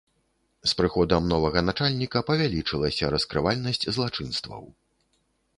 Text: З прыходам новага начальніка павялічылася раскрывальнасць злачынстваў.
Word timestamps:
З 0.69 0.71
прыходам 0.79 1.27
новага 1.33 1.63
начальніка 1.67 2.23
павялічылася 2.31 3.13
раскрывальнасць 3.17 3.89
злачынстваў. 3.99 4.63